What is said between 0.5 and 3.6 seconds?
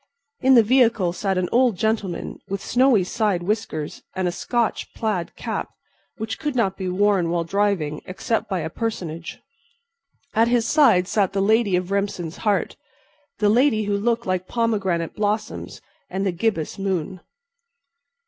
the vehicle sat an old gentleman with snowy side